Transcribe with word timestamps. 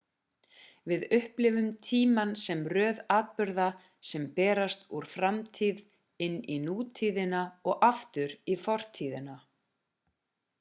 við 0.91 1.03
upplifum 1.17 1.65
tímann 1.89 2.31
sem 2.43 2.63
röð 2.75 3.01
atburða 3.17 3.67
sem 4.13 4.25
berast 4.39 4.89
úr 5.01 5.07
framtíðinn 5.11 5.85
inn 6.29 6.41
í 6.55 6.57
nútíðina 6.65 7.43
og 7.73 7.87
aftur 7.91 8.35
í 8.55 8.59
fortíðina 8.67 9.37